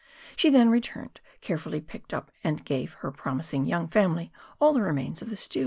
[0.35, 5.21] She then returned, carefully picked up and gave her promising young family all the remains
[5.21, 5.59] of the stew.